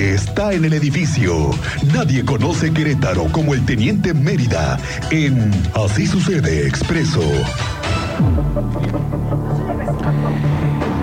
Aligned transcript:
está 0.00 0.52
en 0.52 0.64
el 0.64 0.72
edificio. 0.72 1.50
Nadie 1.94 2.24
conoce 2.24 2.72
Querétaro 2.72 3.26
como 3.32 3.54
el 3.54 3.64
teniente 3.66 4.14
Mérida 4.14 4.78
en 5.10 5.50
Así 5.74 6.06
sucede 6.06 6.66
expreso. 6.66 7.20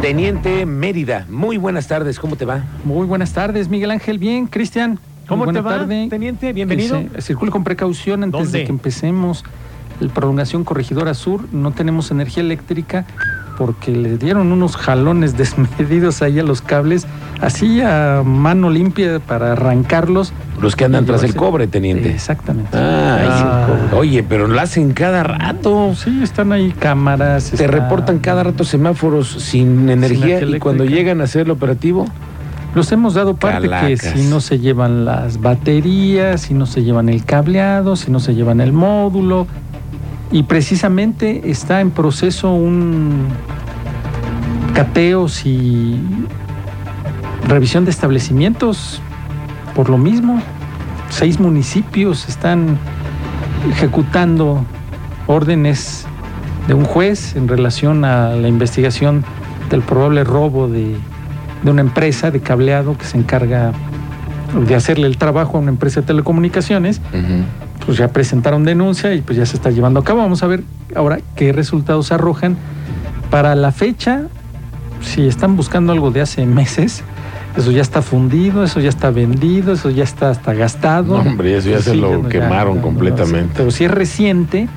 Teniente 0.02 0.66
Mérida, 0.66 1.26
muy 1.30 1.58
buenas 1.58 1.88
tardes, 1.88 2.20
¿cómo 2.20 2.36
te 2.36 2.46
va? 2.46 2.64
Muy 2.84 3.06
buenas 3.06 3.34
tardes, 3.34 3.70
Miguel 3.70 3.92
Ángel. 3.92 4.18
Bien, 4.20 4.48
Cristian. 4.48 5.00
¿Cómo 5.28 5.46
Muy 5.46 5.54
te 5.54 5.62
buena 5.62 5.76
va, 5.78 5.82
tarde. 5.82 6.08
teniente? 6.10 6.54
Bienvenido. 6.54 7.04
Circule 7.20 7.52
con 7.52 7.64
precaución 7.64 8.24
antes 8.24 8.42
¿Dónde? 8.42 8.60
de 8.60 8.66
que 8.66 8.72
empecemos. 8.72 9.44
El 10.00 10.10
prolongación 10.10 10.64
corregidora 10.64 11.14
sur, 11.16 11.52
no 11.52 11.72
tenemos 11.72 12.12
energía 12.12 12.44
eléctrica 12.44 13.06
porque 13.58 13.92
le 13.92 14.18
dieron 14.18 14.52
unos 14.52 14.78
jalones 14.78 15.36
desmedidos 15.38 16.22
ahí 16.22 16.40
a 16.40 16.44
los 16.44 16.62
cables, 16.62 17.08
así 17.42 17.82
a 17.82 18.22
mano 18.24 18.70
limpia 18.70 19.20
para 19.20 19.54
arrancarlos. 19.54 20.32
Los 20.62 20.76
que 20.76 20.86
andan 20.86 21.06
tras 21.06 21.24
el 21.24 21.36
cobre, 21.36 21.68
teniente. 21.68 22.10
Exactamente. 22.12 22.70
Ah, 22.78 23.16
Ah. 23.30 23.96
oye, 23.96 24.24
pero 24.24 24.48
lo 24.48 24.60
hacen 24.60 24.94
cada 24.94 25.24
rato. 25.24 25.94
Sí, 25.96 26.22
están 26.24 26.52
ahí 26.52 26.72
cámaras. 26.72 27.50
Te 27.52 27.56
está- 27.56 27.68
reportan 27.68 28.20
cada 28.20 28.44
rato 28.44 28.64
semáforos 28.64 29.28
sin 29.30 29.90
energía 29.90 30.42
y 30.42 30.60
cuando 30.60 30.86
llegan 30.86 31.22
a 31.22 31.26
hacer 31.26 31.44
el 31.44 31.52
operativo, 31.52 32.06
Los 32.76 32.92
hemos 32.92 33.16
dado 33.16 33.36
parte 33.36 33.68
que 33.88 33.98
si 33.98 34.28
no 34.30 34.40
se 34.40 34.60
llevan 34.60 35.04
las 35.06 35.42
baterías, 35.42 36.42
si 36.42 36.54
no 36.54 36.68
se 36.68 36.84
llevan 36.84 37.10
el 37.10 37.24
cableado, 37.26 37.96
si 37.96 38.12
no 38.12 38.20
se 38.20 38.36
llevan 38.36 38.62
el 38.62 38.72
módulo. 38.72 39.48
Y 40.32 40.44
precisamente 40.44 41.50
está 41.50 41.82
en 41.82 41.92
proceso 41.92 42.52
un 42.52 43.28
cateos 44.74 45.46
y 45.46 46.00
revisión 47.48 47.86
de 47.86 47.92
establecimientos 47.92 49.02
por 49.76 49.90
lo 49.90 49.98
mismo. 49.98 50.42
Seis 51.10 51.40
municipios 51.40 52.28
están 52.28 52.78
ejecutando 53.72 54.66
órdenes 55.28 56.06
de 56.68 56.74
un 56.74 56.84
juez 56.84 57.36
en 57.36 57.48
relación 57.48 58.06
a 58.06 58.36
la 58.36 58.48
investigación 58.48 59.24
del 59.70 59.82
probable 59.82 60.24
robo 60.24 60.68
de, 60.68 60.98
de 61.64 61.72
una 61.72 61.82
empresa 61.82 62.32
de 62.32 62.40
cableado 62.40 62.98
que 62.98 63.06
se 63.06 63.18
encarga 63.18 63.72
de 64.68 64.76
hacerle 64.76 65.08
el 65.08 65.18
trabajo 65.18 65.58
a 65.58 65.62
una 65.62 65.72
empresa 65.72 66.02
de 66.02 66.08
telecomunicaciones, 66.08 67.02
pues 67.88 67.98
ya 67.98 68.10
presentaron 68.10 68.64
denuncia 68.66 69.16
y 69.16 69.22
pues 69.22 69.38
ya 69.40 69.46
se 69.48 69.56
está 69.58 69.72
llevando 69.72 70.02
a 70.02 70.04
cabo. 70.04 70.20
Vamos 70.20 70.44
a 70.44 70.48
ver 70.48 70.64
ahora 70.96 71.18
qué 71.36 71.52
resultados 71.54 72.12
arrojan. 72.12 72.56
Para 73.32 73.56
la 73.56 73.72
fecha, 73.72 74.24
si 75.02 75.26
están 75.28 75.56
buscando 75.56 75.92
algo 75.94 76.12
de 76.12 76.22
hace 76.22 76.46
meses, 76.46 77.04
eso 77.58 77.72
ya 77.72 77.82
está 77.82 78.02
fundido, 78.02 78.64
eso 78.64 78.80
ya 78.80 78.90
está 78.90 79.10
vendido, 79.10 79.74
eso 79.74 79.90
ya 79.90 80.04
está 80.04 80.30
hasta 80.30 80.54
gastado. 80.54 81.16
No, 81.24 81.30
hombre, 81.32 81.58
eso 81.58 81.70
ya 81.70 81.80
se 81.82 81.96
lo 81.96 82.28
quemaron 82.30 82.80
completamente. 82.82 83.54
Pero 83.58 83.72
si 83.72 83.86
es 83.86 83.92
reciente, 83.92 84.68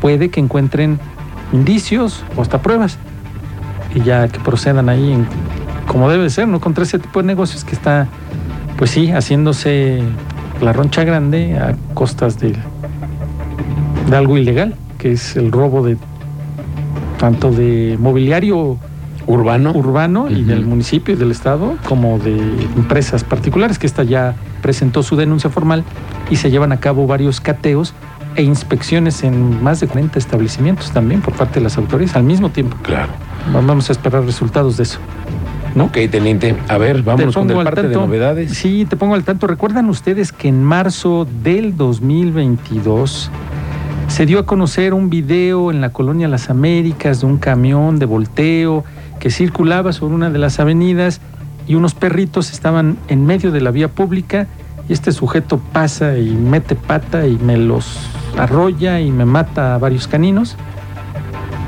puede 0.00 0.30
que 0.30 0.40
encuentren 0.40 0.98
indicios 1.52 2.24
o 2.36 2.42
hasta 2.42 2.60
pruebas 2.62 2.98
y 3.94 4.00
ya 4.00 4.26
que 4.28 4.40
procedan 4.40 4.88
ahí 4.88 5.12
en- 5.12 5.26
como 5.86 6.08
debe 6.10 6.28
ser, 6.30 6.48
¿no? 6.48 6.60
Contra 6.60 6.84
ese 6.84 6.98
tipo 6.98 7.20
de 7.20 7.26
negocios 7.26 7.62
que 7.64 7.72
está, 7.74 8.08
pues 8.78 8.90
sí, 8.90 9.10
haciéndose 9.12 10.02
la 10.62 10.72
roncha 10.72 11.04
grande 11.04 11.58
a 11.58 11.74
costas 11.94 12.38
de, 12.38 12.54
de 14.08 14.16
algo 14.16 14.38
ilegal, 14.38 14.74
que 14.98 15.12
es 15.12 15.36
el 15.36 15.50
robo 15.50 15.84
de 15.84 15.96
tanto 17.18 17.50
de 17.50 17.96
mobiliario 18.00 18.78
urbano. 19.26 19.72
urbano 19.72 20.30
y 20.30 20.42
del 20.42 20.64
municipio 20.64 21.14
y 21.14 21.16
del 21.16 21.30
estado, 21.30 21.76
como 21.84 22.18
de 22.18 22.36
empresas 22.76 23.24
particulares, 23.24 23.78
que 23.78 23.86
esta 23.86 24.02
ya 24.02 24.34
presentó 24.60 25.02
su 25.02 25.16
denuncia 25.16 25.50
formal 25.50 25.84
y 26.30 26.36
se 26.36 26.50
llevan 26.50 26.72
a 26.72 26.80
cabo 26.80 27.06
varios 27.06 27.40
cateos 27.40 27.94
e 28.36 28.42
inspecciones 28.42 29.24
en 29.24 29.62
más 29.62 29.80
de 29.80 29.88
40 29.88 30.18
establecimientos 30.18 30.90
también 30.92 31.20
por 31.20 31.34
parte 31.34 31.60
de 31.60 31.64
las 31.64 31.76
autoridades 31.76 32.16
al 32.16 32.24
mismo 32.24 32.50
tiempo. 32.50 32.76
Claro. 32.82 33.12
Vamos 33.52 33.88
a 33.88 33.92
esperar 33.92 34.24
resultados 34.24 34.76
de 34.76 34.84
eso. 34.84 34.98
¿No? 35.74 35.84
Ok, 35.84 35.98
teniente. 36.10 36.56
A 36.68 36.78
ver, 36.78 37.02
vámonos 37.02 37.34
Te 37.34 37.40
con 37.40 37.50
el 37.50 37.64
parte 37.64 37.88
de 37.88 37.94
novedades. 37.94 38.52
Sí, 38.52 38.86
te 38.88 38.96
pongo 38.96 39.14
al 39.14 39.24
tanto. 39.24 39.46
¿Recuerdan 39.46 39.88
ustedes 39.88 40.32
que 40.32 40.48
en 40.48 40.62
marzo 40.62 41.26
del 41.42 41.76
2022 41.76 43.30
se 44.08 44.26
dio 44.26 44.38
a 44.38 44.46
conocer 44.46 44.92
un 44.94 45.08
video 45.08 45.70
en 45.70 45.80
la 45.80 45.90
colonia 45.90 46.28
Las 46.28 46.50
Américas 46.50 47.20
de 47.20 47.26
un 47.26 47.38
camión 47.38 47.98
de 47.98 48.06
volteo 48.06 48.84
que 49.18 49.30
circulaba 49.30 49.92
sobre 49.92 50.14
una 50.14 50.30
de 50.30 50.38
las 50.38 50.60
avenidas 50.60 51.20
y 51.66 51.76
unos 51.76 51.94
perritos 51.94 52.52
estaban 52.52 52.98
en 53.08 53.24
medio 53.24 53.50
de 53.52 53.60
la 53.60 53.70
vía 53.70 53.88
pública 53.88 54.48
y 54.88 54.92
este 54.92 55.12
sujeto 55.12 55.58
pasa 55.72 56.18
y 56.18 56.30
mete 56.30 56.74
pata 56.74 57.26
y 57.26 57.38
me 57.38 57.56
los 57.56 57.98
arrolla 58.36 59.00
y 59.00 59.10
me 59.10 59.24
mata 59.24 59.74
a 59.74 59.78
varios 59.78 60.08
caninos? 60.08 60.56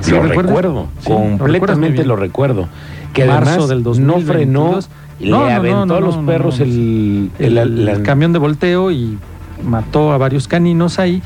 ¿Sí 0.00 0.10
lo 0.10 0.22
recuerdo, 0.22 0.88
Sí, 1.00 1.12
completamente 1.38 2.04
lo 2.04 2.16
recuerdo. 2.16 2.69
Que 3.14 3.25
Marzo 3.25 3.50
además 3.50 3.69
del 3.69 3.78
no 3.78 3.84
2022. 3.84 4.26
frenó, 4.26 4.78
y 5.20 5.30
No, 5.30 5.38
no, 5.41 5.47
le 5.47 5.50
no, 5.52 5.56
aventó 5.58 5.86
no, 5.86 5.94
a 5.94 6.00
los 6.00 6.16
no, 6.16 6.22
no, 6.22 6.26
perros 6.28 6.58
no. 6.58 6.64
el, 6.66 7.30
el, 7.38 7.58
el- 7.58 7.84
la- 7.86 7.92
el 7.92 8.02
camión 8.02 8.32
de 8.34 8.38
volteo 8.38 8.91
y 8.91 9.16
mató 9.64 10.12
a 10.12 10.19
varios 10.19 10.47
caninos 10.48 10.98
ahí. 10.98 11.22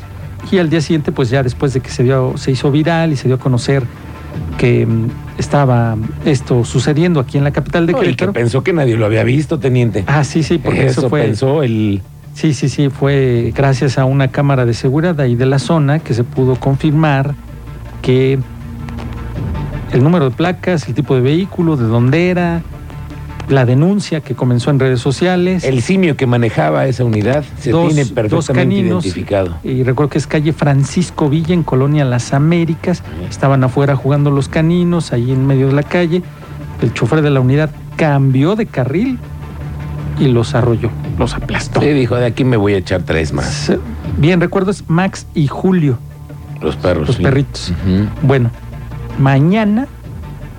Y 0.53 0.59
al 0.59 0.71
día 0.71 0.81
siguiente, 0.81 1.11
pues 1.11 1.31
ya 1.31 1.43
después 1.43 1.75
de 1.75 1.81
que 1.81 1.91
se, 1.91 2.05
dio, 2.05 2.35
se 2.37 2.53
hizo 2.53 2.71
viral 2.71 3.13
y 3.13 3.17
se 3.17 3.27
dio 3.27 3.35
a 3.37 3.39
conocer 3.41 3.83
que 4.57 4.87
mm, 4.87 5.07
estaba 5.39 5.97
esto 6.25 6.65
sucediendo 6.65 7.19
aquí 7.21 7.39
en 7.39 7.45
la 7.45 7.51
capital 7.51 7.87
de 7.87 7.93
No, 7.93 7.99
y 7.99 8.01
que 8.03 8.07
Querétaro. 8.09 8.33
pensó 8.35 8.63
que 8.63 8.73
nadie 8.73 8.97
lo 8.97 9.07
había 9.07 9.25
visto, 9.25 9.59
teniente. 9.59 10.05
Ah, 10.07 10.23
sí, 10.25 10.43
sí, 10.43 10.59
porque 10.59 10.87
eso, 10.87 11.01
eso 11.01 11.09
fue. 11.09 11.23
pensó 11.23 11.63
el... 11.63 12.03
Sí, 12.35 12.55
sí, 12.55 12.69
sí, 12.69 12.89
fue 12.89 13.53
gracias 13.57 13.99
a 13.99 14.05
una 14.05 14.29
cámara 14.29 14.65
de 14.65 14.75
seguridad 14.75 15.19
ahí 15.21 15.35
de 15.35 15.47
la 15.47 15.59
zona 15.59 15.99
que 15.99 16.15
se 16.15 16.23
pudo 16.23 16.55
confirmar 16.55 17.35
que 18.01 18.39
el 19.93 20.03
número 20.03 20.29
de 20.31 20.37
placas, 20.37 20.87
el 20.89 20.95
tipo 20.95 21.15
de 21.15 21.21
vehículo, 21.21 21.77
de 21.77 21.85
dónde 21.87 22.31
era, 22.31 22.63
la 23.49 23.65
denuncia 23.65 24.21
que 24.21 24.35
comenzó 24.35 24.71
en 24.71 24.79
redes 24.79 25.01
sociales. 25.01 25.65
El 25.65 25.81
simio 25.83 26.17
que 26.17 26.27
manejaba 26.27 26.87
esa 26.87 27.05
unidad 27.05 27.45
se 27.59 27.71
Dos- 27.71 27.87
tiene 27.89 28.03
dos 28.05 28.13
perfectamente 28.13 28.53
caninos. 28.77 29.05
identificado. 29.07 29.57
Y 29.65 29.83
recuerdo 29.85 30.11
que 30.11 30.19
es 30.19 30.27
calle 30.27 30.53
Francisco 30.53 31.31
Villa 31.31 31.55
en 31.55 31.63
Colonia 31.63 32.05
Las 32.05 32.35
Américas. 32.35 33.03
Estaban 33.31 33.65
afuera 33.65 33.97
jugando 33.97 34.31
los 34.31 34.49
caninos, 34.49 35.13
ahí 35.15 35.33
en 35.33 35.47
medio 35.47 35.69
de 35.69 35.73
la 35.73 35.83
calle. 35.83 36.23
El 36.83 36.93
chofer 36.93 37.23
de 37.23 37.31
la 37.31 37.41
unidad 37.41 37.71
cambió 37.97 38.55
de 38.55 38.67
carril 38.67 39.19
y 40.21 40.27
los 40.29 40.55
arrolló, 40.55 40.91
los 41.19 41.35
aplastó. 41.35 41.81
Le 41.81 41.95
dijo, 41.95 42.17
de 42.17 42.27
aquí 42.27 42.45
me 42.45 42.57
voy 42.59 42.75
a 42.75 42.79
echar 42.79 43.03
tres 43.03 43.33
más. 43.33 43.73
Bien, 44.19 44.41
recuerdo 44.41 44.71
es 44.73 44.85
Max 44.91 45.27
y 45.35 45.47
Julio, 45.47 45.99
Los 46.61 46.77
perros. 46.77 47.07
los 47.09 47.17
sí. 47.17 47.23
perritos. 47.23 47.73
Bueno, 48.23 48.51
mañana, 49.19 49.87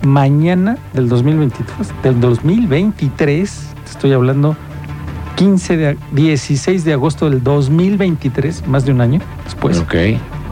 mañana 0.04 0.78
del 0.94 1.10
2022, 1.10 1.88
del 2.04 2.20
2023, 2.20 3.50
te 3.86 3.92
estoy 3.92 4.14
hablando 4.14 4.56
15 5.36 5.78
de, 5.78 5.92
ag- 5.94 5.98
16 6.12 6.84
de 6.86 6.94
agosto 6.94 7.30
del 7.30 7.44
2023, 7.44 8.68
más 8.68 8.86
de 8.86 8.92
un 8.92 9.02
año 9.02 9.22
después. 9.46 9.80
ok. 9.80 9.96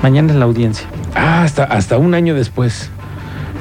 Mañana 0.03 0.31
es 0.31 0.37
la 0.37 0.45
audiencia. 0.45 0.87
Ah, 1.15 1.41
hasta, 1.43 1.63
hasta 1.63 1.97
un 1.97 2.13
año 2.13 2.35
después. 2.35 2.91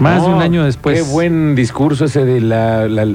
Más 0.00 0.22
de 0.22 0.28
un 0.28 0.42
año 0.42 0.64
después. 0.64 1.02
Qué 1.02 1.10
buen 1.10 1.54
discurso 1.54 2.04
ese 2.04 2.24
de 2.24 2.40
la, 2.40 2.86
la, 2.88 3.06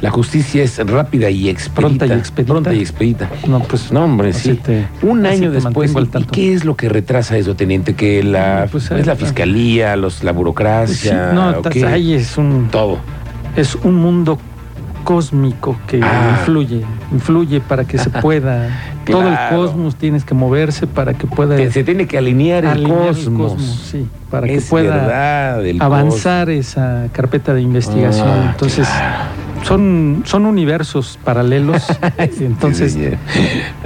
la 0.00 0.10
justicia 0.10 0.62
es 0.62 0.78
rápida 0.86 1.30
y 1.30 1.48
expedita. 1.48 1.80
Pronta 1.80 2.06
y 2.06 2.12
expedita. 2.12 2.52
Pronta 2.52 2.74
y 2.74 2.80
expedita. 2.80 3.30
No, 3.46 3.60
pues. 3.60 3.90
No, 3.92 4.04
hombre, 4.04 4.32
sí. 4.32 4.54
te- 4.54 4.86
Un 5.02 5.26
año 5.26 5.50
después. 5.50 5.92
¿Y 6.18 6.24
qué 6.24 6.54
es 6.54 6.64
lo 6.64 6.76
que 6.76 6.88
retrasa 6.88 7.36
eso, 7.36 7.54
teniente? 7.56 7.94
Que 7.94 8.22
la, 8.22 8.68
pues, 8.70 8.90
es 8.90 9.06
la 9.06 9.14
eh, 9.14 9.16
fiscalía, 9.16 9.96
los, 9.96 10.22
la 10.22 10.30
Sí, 10.32 10.36
burocracia. 10.36 11.32
no, 11.32 11.54
ahí 11.86 12.14
es 12.14 12.36
un, 12.38 12.68
Todo. 12.70 12.98
es 13.56 13.74
un 13.74 13.94
mundo 13.96 14.38
cósmico 15.12 15.74
que 15.86 16.00
Ah. 16.02 16.36
influye, 16.38 16.84
influye 17.12 17.60
para 17.62 17.84
que 17.84 17.96
se 17.96 18.10
pueda. 18.26 18.68
Todo 19.06 19.26
el 19.26 19.36
cosmos 19.48 19.96
tienes 19.96 20.22
que 20.22 20.34
moverse 20.34 20.86
para 20.86 21.14
que 21.14 21.26
pueda 21.26 21.56
Que 21.56 21.70
se 21.70 21.82
tiene 21.82 22.06
que 22.06 22.18
alinear 22.18 22.66
el 22.66 22.86
cosmos. 22.86 23.54
sí, 23.90 24.06
para 24.30 24.46
que 24.46 24.60
pueda 24.60 24.96
verdad, 24.96 25.62
avanzar 25.80 26.50
esa 26.50 27.06
carpeta 27.12 27.54
de 27.54 27.62
investigación. 27.62 28.28
Ah, 28.28 28.48
Entonces, 28.50 28.86
claro. 28.86 29.64
son, 29.64 30.22
son 30.26 30.44
universos 30.44 31.18
paralelos. 31.24 31.86
Entonces. 32.18 32.98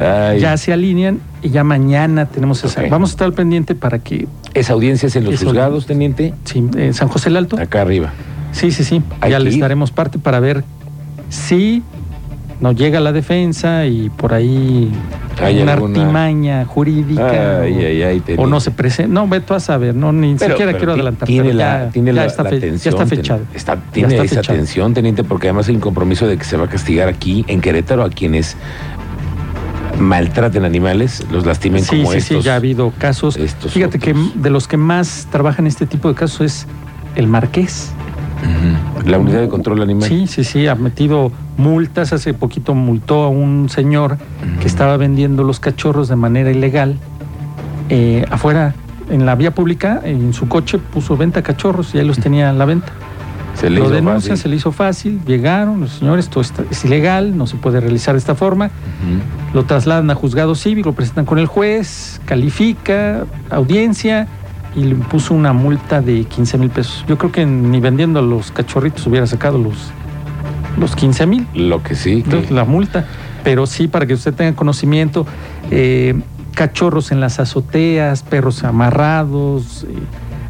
Ay, 0.01 0.41
ya 0.41 0.57
se 0.57 0.73
alinean 0.73 1.21
y 1.41 1.51
ya 1.51 1.63
mañana 1.63 2.27
tenemos 2.27 2.65
esa. 2.65 2.83
Vamos 2.91 3.11
a 3.11 3.13
estar 3.13 3.33
pendiente 3.33 3.77
para 3.77 4.01
que, 4.01 4.27
¿Esa 4.55 4.73
audiencia 4.73 5.07
es 5.07 5.15
en 5.15 5.25
los 5.27 5.39
juzgados, 5.41 5.87
teniente? 5.87 6.35
sí, 6.45 6.69
en 6.77 6.95
San 6.95 7.07
José 7.07 7.29
el 7.29 7.37
Alto, 7.37 7.61
Acá 7.61 7.83
arriba. 7.83 8.11
sí, 8.51 8.73
sí, 8.73 8.83
sí, 8.83 9.03
Hay 9.21 9.31
ya 9.31 9.39
les 9.39 9.55
ir. 9.55 9.61
daremos 9.61 9.93
parte 9.93 10.19
para 10.19 10.41
ver 10.41 10.65
si 11.33 11.83
nos 12.61 12.77
llega 12.77 13.01
la 13.01 13.11
defensa 13.11 13.87
y 13.87 14.09
por 14.11 14.35
ahí 14.35 14.93
Hay 15.41 15.61
una 15.63 15.73
alguna- 15.73 15.99
artimaña 16.01 16.65
jurídica 16.67 17.61
Ay, 17.63 17.73
o, 17.75 17.79
ay, 17.79 18.03
ay, 18.03 18.21
te 18.21 18.37
o 18.39 18.47
no 18.47 18.61
se 18.61 18.71
presenta. 18.71 19.13
No, 19.13 19.27
ve 19.27 19.41
tú 19.41 19.55
a 19.55 19.61
saber, 19.61 19.95
no, 19.97 20.13
ni 20.13 20.35
Pero- 20.37 20.53
siquiera 20.53 20.71
pero 20.73 20.79
quiero 20.79 20.93
adelantar. 20.93 21.27
Tiene 21.27 21.45
pero 21.49 21.59
la, 21.59 21.85
ya, 21.87 21.91
tiene 21.91 22.11
ya 22.11 22.21
la, 22.21 22.25
está 22.27 22.43
la 22.45 22.51
ya 22.57 22.67
está 22.91 23.07
fechado. 23.07 23.41
Está, 23.55 23.75
Ya 23.77 23.81
tiene 23.93 24.09
está 24.15 24.25
esa 24.25 24.35
fechado. 24.37 24.55
atención, 24.59 24.95
teniente, 24.95 25.25
porque 25.25 25.49
además 25.49 25.67
hay 25.69 25.75
un 25.75 25.81
compromiso 25.81 26.27
de 26.29 26.37
que 26.37 26.45
se 26.45 26.57
va 26.57 26.67
a 26.67 26.69
castigar 26.69 27.09
aquí 27.09 27.45
en 27.49 27.61
Querétaro 27.61 28.05
a 28.05 28.11
quienes 28.11 28.57
maltraten 29.99 30.65
animales, 30.65 31.25
los 31.31 31.47
lastimen 31.47 31.83
Sí, 31.85 31.97
como 31.99 32.13
sí, 32.13 32.19
estos. 32.19 32.39
sí, 32.39 32.43
ya 32.45 32.53
ha 32.53 32.57
habido 32.57 32.93
casos. 32.99 33.37
Fíjate 33.37 33.99
otros. 33.99 34.03
que 34.03 34.15
de 34.39 34.51
los 34.51 34.69
que 34.69 34.77
más 34.77 35.27
trabajan 35.31 35.67
este 35.67 35.87
tipo 35.87 36.09
de 36.09 36.15
casos 36.15 36.41
es 36.43 36.67
el 37.17 37.27
Marqués. 37.27 37.91
La 39.07 39.19
unidad 39.19 39.41
de 39.41 39.49
control 39.49 39.83
animal. 39.83 40.09
Sí, 40.09 40.27
sí, 40.27 40.45
sí, 40.45 40.67
ha 40.69 40.75
metido 40.75 41.33
multas. 41.57 42.13
Hace 42.13 42.35
poquito 42.35 42.75
multó 42.75 43.25
a 43.25 43.29
un 43.29 43.69
señor 43.69 44.19
que 44.61 44.67
estaba 44.67 44.97
vendiendo 44.97 45.43
los 45.45 45.59
cachorros 45.61 46.09
de 46.09 46.17
manera 46.17 46.51
ilegal 46.51 46.97
eh, 47.89 48.25
afuera, 48.31 48.75
en 49.11 49.27
la 49.27 49.35
vía 49.35 49.51
pública, 49.53 50.01
en 50.05 50.33
su 50.33 50.49
coche 50.49 50.79
puso 50.79 51.17
venta 51.17 51.43
cachorros 51.43 51.95
y 51.95 51.99
ahí 51.99 52.07
los 52.07 52.19
tenía 52.19 52.51
a 52.51 52.53
la 52.53 52.65
venta. 52.65 52.93
Se 53.55 53.69
le 53.69 53.81
Lo 53.81 53.91
denuncian, 53.91 54.37
se 54.39 54.49
le 54.49 54.57
hizo 54.57 54.73
fácil, 54.73 55.21
llegaron 55.27 55.81
los 55.81 55.91
señores, 55.93 56.25
esto 56.25 56.41
está- 56.41 56.65
es 56.71 56.85
ilegal, 56.87 57.37
no 57.37 57.47
se 57.47 57.57
puede 57.57 57.81
realizar 57.81 58.15
de 58.15 58.19
esta 58.19 58.35
forma. 58.35 58.71
Lo 59.53 59.65
trasladan 59.65 60.11
a 60.11 60.15
juzgado 60.15 60.55
cívico, 60.55 60.89
lo 60.91 60.95
presentan 60.95 61.27
con 61.27 61.39
el 61.39 61.47
juez, 61.47 62.21
califica, 62.25 63.25
audiencia 63.51 64.27
y 64.75 64.85
le 64.85 64.95
puso 64.95 65.35
una 65.35 65.53
multa 65.53 66.01
de 66.01 66.25
15 66.25 66.59
mil 66.59 66.71
pesos. 66.71 67.05
Yo 67.09 67.19
creo 67.19 67.31
que 67.33 67.45
ni 67.47 67.81
vendiendo 67.81 68.23
los 68.23 68.51
cachorritos 68.51 69.07
hubiera 69.07 69.27
sacado 69.27 69.59
los, 69.59 69.91
los 70.79 70.97
15 70.97 71.27
mil, 71.27 71.47
Lo 71.55 71.83
que 71.83 71.95
sí, 71.95 72.23
que- 72.23 72.53
la 72.53 72.65
multa. 72.65 73.07
Pero 73.45 73.67
sí, 73.67 73.89
para 73.89 74.07
que 74.07 74.15
usted 74.15 74.33
tenga 74.35 74.55
conocimiento, 74.55 75.27
eh, 75.71 76.15
cachorros 76.55 77.11
en 77.13 77.21
las 77.21 77.41
azoteas, 77.41 78.23
perros 78.23 78.63
amarrados, 78.65 79.85
eh, 79.89 79.95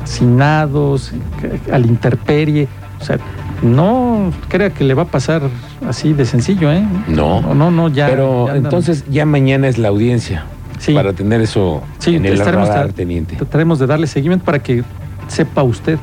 hacinados, 0.03 1.13
eh, 1.43 1.61
a 1.73 1.79
la 1.79 1.87
intemperie. 1.87 2.69
O 3.01 3.05
sea, 3.05 3.19
no 3.63 4.31
crea 4.49 4.71
que 4.71 4.85
le 4.85 4.95
va 4.95 5.03
a 5.03 5.07
pasar 5.07 5.43
así 5.89 6.13
de 6.13 6.25
sencillo, 6.27 6.71
¿eh? 6.73 6.85
no. 7.09 7.41
No, 7.41 7.55
no, 7.55 7.71
no, 7.71 7.89
ya. 7.89 8.07
Pero 8.09 8.47
ya 8.47 8.57
entonces 8.57 9.05
ya 9.11 9.25
mañana 9.27 9.69
es 9.69 9.79
la 9.79 9.89
audiencia 9.89 10.45
Sí. 10.83 10.95
para 10.95 11.13
tener 11.13 11.41
eso 11.41 11.81
Sí, 11.99 12.17
en 12.17 12.27
el 12.27 12.35
estaremos 12.35 12.69
radar, 12.69 12.89
tra- 12.89 12.93
teniente. 12.95 13.37
Trataremos 13.37 13.79
de 13.79 13.87
darle 13.87 14.07
seguimiento 14.09 14.45
para 14.45 14.59
que 14.61 14.83
sepa 15.29 15.63
usted 15.63 15.99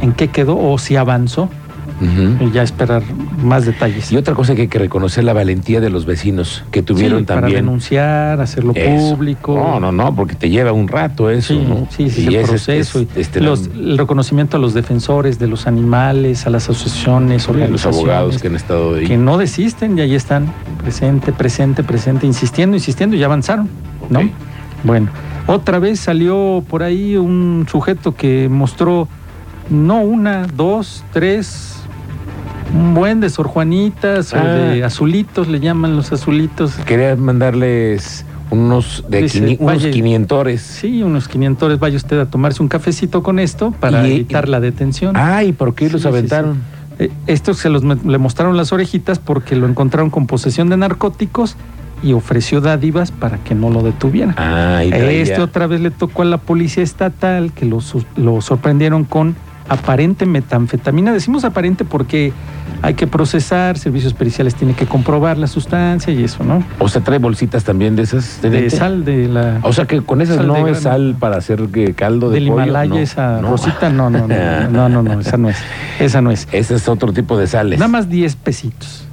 en 0.00 0.12
qué 0.12 0.28
quedó 0.28 0.56
o 0.58 0.78
si 0.78 0.96
avanzó 0.96 1.48
y 2.40 2.50
ya 2.50 2.64
esperar 2.64 3.00
más 3.44 3.64
detalles. 3.64 4.10
Y 4.10 4.16
otra 4.16 4.34
cosa 4.34 4.56
que 4.56 4.62
hay 4.62 4.68
que 4.68 4.78
reconocer 4.80 5.22
la 5.22 5.32
valentía 5.34 5.80
de 5.80 5.88
los 5.88 6.04
vecinos 6.04 6.64
que 6.72 6.82
tuvieron 6.82 7.20
Sí, 7.20 7.24
para 7.26 7.42
también. 7.42 7.64
denunciar, 7.64 8.40
hacerlo 8.40 8.72
Eso. 8.74 9.14
público. 9.14 9.54
No, 9.54 9.78
no, 9.78 9.92
no, 9.92 10.12
porque 10.16 10.34
te 10.34 10.50
lleva 10.50 10.72
un 10.72 10.88
rato 10.88 11.30
eso, 11.30 11.54
Sí, 11.54 11.64
¿no? 11.68 11.86
sí, 11.90 12.10
sí, 12.10 12.22
Y 12.22 12.26
el 12.34 12.36
es- 12.42 12.48
proceso. 12.48 12.98
es- 13.00 13.06
este, 13.16 13.40
los- 13.40 13.68
el 13.68 13.96
reconocimiento 13.98 14.56
a 14.56 14.60
los 14.60 14.74
defensores 14.74 15.38
de 15.38 15.46
los 15.46 15.68
animales, 15.68 16.44
a 16.44 16.50
las 16.50 16.64
asociaciones, 16.68 17.42
los 17.46 17.54
organizaciones. 17.54 17.98
abogados 17.98 18.38
que 18.42 18.48
han 18.48 18.56
estado 18.56 18.94
ahí. 18.96 19.06
que 19.06 19.16
no 19.16 19.38
desisten 19.38 19.96
y 19.96 20.00
ahí 20.00 20.16
están, 20.16 20.52
presente, 20.82 21.30
presente, 21.32 21.84
presente, 21.84 22.26
insistiendo, 22.26 22.76
insistiendo 22.76 23.14
y 23.14 23.20
ya 23.20 23.26
avanzaron, 23.26 23.68
¿no? 24.12 24.30
Bueno, 24.84 25.08
otra 25.46 25.78
vez 25.78 26.00
salió 26.00 26.64
por 26.68 26.82
ahí 26.82 27.16
un 27.16 27.66
sujeto 27.70 28.14
que 28.14 28.48
mostró 28.50 29.08
no 29.70 30.00
una, 30.02 30.46
dos, 30.46 31.04
tres, 31.12 31.76
un 32.74 32.94
buen 32.94 33.20
de 33.20 33.30
Sor 33.30 33.46
Juanitas 33.46 34.32
o 34.32 34.38
Ah. 34.38 34.42
de 34.44 34.84
azulitos, 34.84 35.48
le 35.48 35.60
llaman 35.60 35.94
los 35.96 36.12
azulitos. 36.12 36.72
Quería 36.86 37.14
mandarles 37.16 38.24
unos 38.50 39.04
de 39.08 39.22
Dice, 39.22 39.40
quini- 39.40 39.56
unos 39.60 39.74
vaya- 39.82 39.90
quinientores. 39.90 40.60
Sí, 40.62 41.02
unos 41.02 41.26
500, 41.28 41.78
vaya 41.78 41.96
usted 41.96 42.18
a 42.20 42.26
tomarse 42.26 42.62
un 42.62 42.68
cafecito 42.68 43.22
con 43.22 43.38
esto 43.38 43.72
para 43.80 44.06
Y- 44.06 44.12
evitar 44.12 44.48
la 44.48 44.60
detención. 44.60 45.16
Ay, 45.16 45.52
¿por 45.52 45.74
qué 45.74 45.86
Sí, 45.86 45.92
los 45.92 46.02
sí, 46.02 46.08
aventaron? 46.08 46.60
Eh, 46.98 47.10
estos 47.26 47.56
se 47.58 47.70
los 47.70 47.82
le 47.82 48.18
mostraron 48.18 48.56
las 48.58 48.70
orejitas 48.72 49.18
porque 49.18 49.56
lo 49.56 49.66
encontraron 49.66 50.10
con 50.10 50.26
posesión 50.26 50.68
de 50.68 50.76
narcóticos 50.76 51.56
y 52.02 52.12
ofreció 52.12 52.60
dádivas 52.60 53.10
para 53.12 53.38
que 53.38 53.54
no 53.54 53.70
lo 53.70 53.82
detuvieran. 53.82 54.34
Traía- 54.34 55.10
Este 55.22 55.40
otra 55.40 55.66
vez 55.66 55.80
le 55.80 55.90
tocó 55.90 56.22
a 56.22 56.24
la 56.24 56.38
policía 56.38 56.82
estatal 56.82 57.52
que 57.52 57.64
lo, 57.66 57.78
lo 58.16 58.40
sorprendieron 58.40 59.04
con 59.04 59.36
aparente 59.68 60.26
metanfetamina. 60.26 61.12
Decimos 61.12 61.44
aparente 61.44 61.84
porque 61.84 62.32
hay 62.82 62.94
que 62.94 63.06
procesar, 63.06 63.78
servicios 63.78 64.12
periciales 64.12 64.54
tienen 64.56 64.74
que 64.74 64.86
comprobar 64.86 65.38
la 65.38 65.46
sustancia 65.46 66.12
y 66.12 66.24
eso, 66.24 66.42
¿no? 66.42 66.64
O 66.80 66.88
sea, 66.88 67.02
trae 67.02 67.18
bolsitas 67.18 67.62
también 67.62 67.94
de 67.94 68.02
esas. 68.02 68.42
De 68.42 68.68
sal 68.70 69.04
de 69.04 69.28
la... 69.28 69.60
O 69.62 69.72
sea, 69.72 69.86
que 69.86 70.00
con 70.02 70.20
esas 70.20 70.44
no 70.44 70.66
es 70.66 70.80
sal 70.80 71.14
para 71.18 71.36
hacer 71.36 71.68
caldo 71.94 72.28
de 72.28 72.40
del 72.40 72.48
pollo. 72.48 72.64
Himalaya, 72.64 72.90
no, 72.90 72.98
esa 72.98 73.40
no. 73.40 73.50
rosita, 73.50 73.88
no, 73.88 74.10
no, 74.10 74.26
no, 74.26 74.68
no, 74.68 74.88
no, 74.88 75.02
no, 75.02 75.20
esa 75.20 75.36
no 75.36 75.48
es, 75.48 75.56
esa 76.00 76.20
no 76.20 76.30
es. 76.32 76.48
Ese 76.52 76.74
es 76.74 76.88
otro 76.88 77.12
tipo 77.12 77.38
de 77.38 77.46
sales. 77.46 77.78
Nada 77.78 77.88
más 77.88 78.08
10 78.08 78.36
pesitos. 78.36 79.06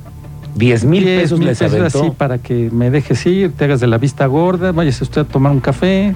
10 0.56 0.86
mil 0.86 1.04
10 1.04 1.22
pesos 1.22 1.40
les 1.40 1.60
pesos 1.60 1.74
aventó. 1.80 2.00
así 2.00 2.12
para 2.12 2.38
que 2.38 2.70
me 2.72 2.90
dejes 2.90 3.26
ir, 3.26 3.52
te 3.54 3.66
hagas 3.66 3.80
de 3.80 3.88
la 3.88 3.98
vista 3.98 4.26
gorda, 4.26 4.72
vayas 4.72 5.02
usted 5.02 5.22
a 5.22 5.26
tomar 5.26 5.52
un 5.52 5.60
café. 5.60 6.16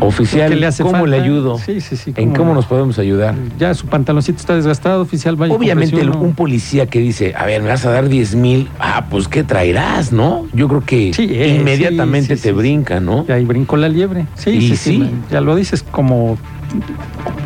Oficial, 0.00 0.50
¿qué 0.50 0.56
le 0.56 0.66
hace 0.66 0.82
¿cómo 0.82 1.06
le 1.06 1.20
ayudo? 1.20 1.56
Sí, 1.56 1.80
sí, 1.80 1.96
sí. 1.96 2.12
¿En 2.16 2.34
cómo 2.34 2.52
nos 2.52 2.66
podemos 2.66 2.98
ayudar? 2.98 3.36
Ya 3.60 3.72
su 3.74 3.86
pantaloncito 3.86 4.38
está 4.40 4.56
desgastado, 4.56 5.00
oficial, 5.00 5.36
vaya. 5.36 5.54
Obviamente 5.54 6.00
el- 6.00 6.10
un 6.10 6.34
policía 6.34 6.86
que 6.86 6.98
dice, 6.98 7.32
a 7.36 7.46
ver, 7.46 7.62
me 7.62 7.68
vas 7.68 7.86
a 7.86 7.90
dar 7.92 8.08
10 8.08 8.34
mil, 8.34 8.68
ah, 8.80 9.06
pues 9.08 9.28
¿qué 9.28 9.44
traerás, 9.44 10.12
no? 10.12 10.46
Yo 10.52 10.66
creo 10.66 10.80
que 10.84 11.14
Sí, 11.14 11.28
eh, 11.30 11.56
inmediatamente 11.60 12.34
sí, 12.36 12.42
sí, 12.42 12.48
te 12.48 12.52
brinca, 12.52 12.98
¿no? 12.98 13.24
Y 13.28 13.32
ahí 13.32 13.44
brincó 13.44 13.76
la 13.76 13.88
liebre. 13.88 14.26
Sí, 14.34 14.50
Y 14.50 14.60
sí, 14.62 14.76
sí, 14.76 14.76
sí. 14.98 15.10
Ya 15.30 15.40
lo 15.40 15.54
dices, 15.54 15.84
como 15.84 16.38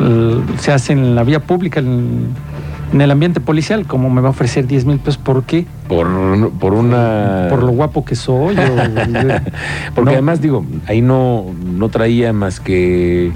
eh, 0.00 0.40
se 0.58 0.72
hace 0.72 0.94
en 0.94 1.14
la 1.14 1.24
vía 1.24 1.40
pública, 1.40 1.80
en, 1.80 2.28
en 2.92 3.00
el 3.00 3.10
ambiente 3.10 3.40
policial, 3.40 3.86
como 3.86 4.08
me 4.10 4.20
va 4.20 4.28
a 4.28 4.30
ofrecer 4.30 4.66
10 4.66 4.84
mil 4.86 4.98
pesos, 4.98 5.18
¿por 5.18 5.42
qué? 5.44 5.66
Por, 5.88 6.50
por 6.52 6.72
una... 6.72 7.46
Por 7.50 7.62
lo 7.62 7.68
guapo 7.72 8.04
que 8.04 8.14
soy. 8.16 8.56
o- 8.56 8.60
Porque 9.94 10.10
No. 10.10 10.10
además, 10.10 10.40
digo, 10.40 10.64
ahí 10.86 11.00
no, 11.02 11.44
no 11.64 11.88
traía 11.90 12.32
más 12.32 12.60
que 12.60 13.30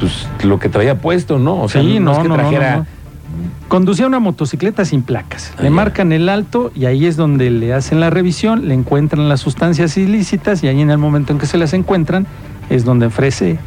pues, 0.00 0.26
lo 0.44 0.58
que 0.58 0.68
traía 0.68 0.98
puesto, 1.00 1.38
¿no? 1.38 1.62
O 1.62 1.68
sea, 1.68 1.80
Sí, 1.82 1.98
no, 1.98 2.06
no, 2.06 2.12
es 2.12 2.18
que 2.18 2.28
no, 2.28 2.34
trajera... 2.34 2.86
Conducía 3.68 4.06
una 4.06 4.20
motocicleta 4.20 4.84
sin 4.84 5.02
placas. 5.02 5.52
Ah, 5.56 5.62
le 5.62 5.68
ya. 5.68 5.74
marcan 5.74 6.12
el 6.12 6.28
alto 6.28 6.70
y 6.76 6.84
ahí 6.84 7.06
es 7.06 7.16
donde 7.16 7.50
le 7.50 7.72
hacen 7.72 7.98
la 7.98 8.10
revisión, 8.10 8.68
le 8.68 8.74
encuentran 8.74 9.28
las 9.28 9.40
sustancias 9.40 9.96
ilícitas 9.96 10.62
y 10.62 10.68
ahí 10.68 10.80
en 10.80 10.90
el 10.90 10.98
momento 10.98 11.32
en 11.32 11.38
que 11.38 11.46
se 11.46 11.56
las 11.58 11.72
encuentran 11.72 12.26
es 12.70 12.84
donde 12.84 13.06
ofrece 13.06 13.58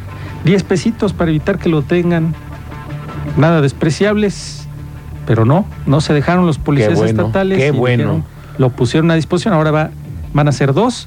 10 0.44 0.62
pesitos 0.62 1.12
para 1.12 1.30
evitar 1.30 1.58
que 1.58 1.68
lo 1.68 1.82
tengan. 1.82 2.34
Nada 3.36 3.60
despreciables, 3.60 4.67
pero 5.28 5.44
no, 5.44 5.66
no 5.84 6.00
se 6.00 6.14
dejaron 6.14 6.46
los 6.46 6.56
policías 6.56 6.94
bueno, 6.94 7.10
estatales. 7.10 7.58
qué 7.58 7.70
bueno. 7.70 8.02
dijeron, 8.02 8.24
lo 8.56 8.70
pusieron 8.70 9.10
a 9.10 9.14
disposición. 9.14 9.52
Ahora 9.52 9.70
va, 9.70 9.90
van 10.32 10.48
a 10.48 10.52
ser 10.52 10.72
dos, 10.72 11.06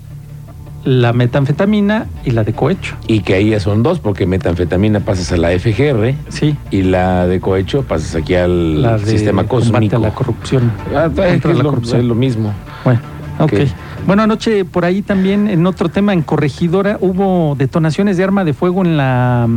la 0.86 1.12
metanfetamina 1.12 2.06
y 2.24 2.30
la 2.30 2.44
de 2.44 2.54
cohecho. 2.54 2.96
Y 3.08 3.22
que 3.22 3.34
ahí 3.34 3.50
ya 3.50 3.60
son 3.60 3.82
dos, 3.82 4.00
porque 4.00 4.28
metanfetamina 4.28 5.00
pasas 5.00 5.32
a 5.32 5.38
la 5.38 5.50
FGR 5.50 6.14
Sí, 6.30 6.56
y 6.70 6.84
la 6.84 7.26
de 7.26 7.40
cohecho 7.40 7.82
pasas 7.82 8.14
aquí 8.14 8.36
al 8.36 8.84
la 8.84 9.00
de 9.00 9.08
sistema 9.08 9.46
cósmico. 9.46 9.96
a 9.96 10.00
la 10.00 10.14
corrupción. 10.14 10.72
Ah, 10.96 11.08
es, 11.08 11.42
que 11.42 11.50
es 11.50 11.58
la 11.58 11.64
lo, 11.64 11.70
corrupción. 11.72 12.02
es 12.02 12.06
lo 12.06 12.14
mismo. 12.14 12.54
Bueno, 12.84 13.00
ok. 13.40 13.54
Ok. 13.54 13.60
Bueno, 14.06 14.22
anoche 14.22 14.66
por 14.66 14.86
ahí 14.86 15.02
también 15.02 15.48
en 15.48 15.66
otro 15.66 15.90
tema, 15.90 16.14
en 16.14 16.22
Corregidora, 16.22 17.00
hubo 17.02 17.56
detonaciones 17.56 18.18
de 18.18 18.24
arma 18.24 18.44
de 18.44 18.54
fuego 18.54 18.86
en 18.86 18.98
la, 18.98 19.48